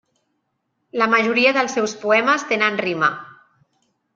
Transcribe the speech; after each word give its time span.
La 1.01 1.07
majoria 1.11 1.53
dels 1.57 1.77
seus 1.79 1.95
poemes 2.07 2.47
tenen 2.53 2.81
rima. 2.87 3.11